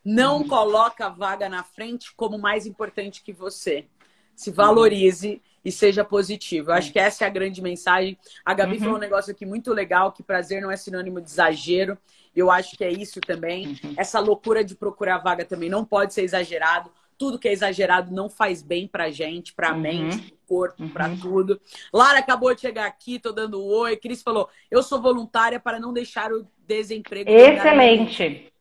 [0.05, 0.49] Não uhum.
[0.49, 3.87] coloca a vaga na frente como mais importante que você.
[4.35, 5.41] Se valorize uhum.
[5.65, 6.71] e seja positivo.
[6.71, 8.19] Eu acho que essa é a grande mensagem.
[8.45, 8.81] A Gabi uhum.
[8.81, 11.97] falou um negócio aqui muito legal, que prazer não é sinônimo de exagero.
[12.35, 13.79] Eu acho que é isso também.
[13.85, 13.95] Uhum.
[13.97, 16.91] Essa loucura de procurar vaga também não pode ser exagerado.
[17.19, 19.81] Tudo que é exagerado não faz bem pra gente, pra uhum.
[19.81, 21.21] mente, pro corpo, pra uhum.
[21.21, 21.61] tudo.
[21.93, 23.97] Lara acabou de chegar aqui, tô dando um oi.
[23.97, 27.31] Cris falou: eu sou voluntária para não deixar o desemprego.
[27.31, 28.52] Excelente.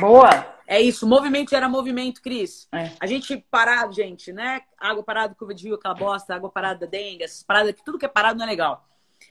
[0.00, 0.54] Boa!
[0.66, 2.66] É isso, movimento gera movimento, Cris.
[2.72, 2.90] É.
[2.98, 4.62] A gente parar, gente, né?
[4.78, 8.08] Água parada, curva de rio, aquela bosta, água parada, dengue, essas paradas, tudo que é
[8.08, 8.86] parado não é legal.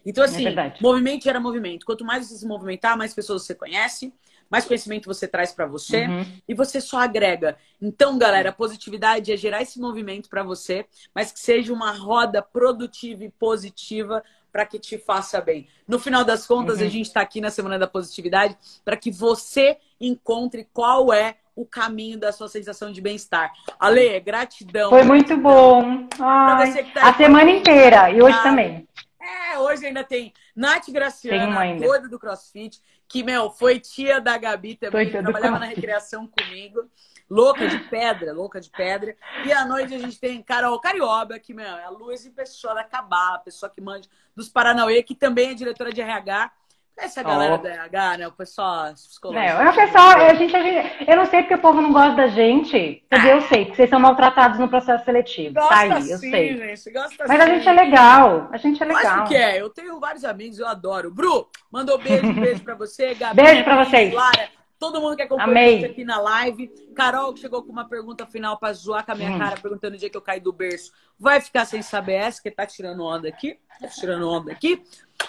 [0.06, 0.82] Então, assim, verdade.
[0.82, 1.86] movimento gera movimento.
[1.86, 4.14] Quanto mais você se movimentar, mais pessoas você conhece,
[4.50, 6.26] mais conhecimento você traz pra você Uhum.
[6.48, 7.58] e você só agrega.
[7.82, 12.42] Então, galera, a positividade é gerar esse movimento pra você, mas que seja uma roda
[12.44, 15.68] produtiva e positiva para que te faça bem.
[15.88, 16.86] No final das contas, Uhum.
[16.86, 21.66] a gente está aqui na Semana da Positividade para que você encontre qual é o
[21.66, 23.52] caminho da sua sensação de bem-estar.
[23.80, 24.90] Ale, gratidão.
[24.90, 26.08] Foi muito bom.
[26.20, 28.88] Ai, que tá a semana inteira e hoje Ah, também.
[29.22, 34.76] É, hoje ainda tem Nath Graciana, doida do CrossFit, que, meu, foi tia da Gabi
[34.76, 36.82] também, do trabalhava na recreação comigo.
[37.30, 39.16] Louca de pedra, louca de pedra.
[39.46, 42.76] E à noite a gente tem Carol Carioba, que, meu, é a luz em pessoa
[42.76, 46.52] da Cabá, a pessoa que manja dos Paranauê, que também é diretora de RH.
[46.98, 47.58] Essa galera Ó.
[47.58, 48.28] da RH, né?
[48.28, 49.62] O pessoal Não, psicológico.
[49.62, 52.16] é o pessoal, a gente, a gente- eu não sei porque o povo não gosta
[52.16, 53.04] da gente.
[53.28, 55.56] Eu sei, porque vocês são maltratados no processo seletivo.
[55.56, 56.58] Gosta Tá aí, eu sei.
[56.58, 56.92] gente.
[56.92, 58.48] Gosta Mas a gente é legal.
[58.52, 59.04] A gente é legal.
[59.04, 59.60] Lógico que é.
[59.60, 61.10] Eu tenho vários amigos, eu adoro.
[61.12, 63.16] Bru, mandou beijo, beijo pra você.
[63.16, 64.14] Gabi, Beijo pra vocês.
[64.14, 64.50] Lara,
[64.84, 65.68] todo mundo que acompanhou Amei.
[65.78, 66.68] a gente aqui na live.
[66.94, 69.40] Carol, que chegou com uma pergunta final pra zoar com a minha Hum.
[69.40, 70.92] cara, perguntando o dia que eu caí do berço.
[71.18, 73.58] Vai ficar sem saber essa, que tá tirando onda aqui.
[73.80, 74.84] Tá tirando onda aqui.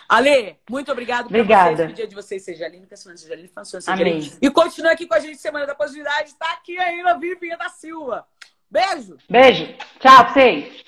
[0.08, 1.76] Ale, muito obrigado Obrigada.
[1.76, 1.86] vocês.
[1.86, 3.80] Que o dia de vocês seja lindo, que a semana seja linda, que a semana
[3.80, 4.18] seja Amém.
[4.20, 4.36] linda.
[4.42, 6.34] E continue aqui com a gente, Semana da Positividade.
[6.34, 8.26] Tá aqui ainda, Vivinha da Silva.
[8.68, 9.16] Beijo!
[9.30, 9.66] Beijo.
[10.00, 10.83] Tchau pra vocês.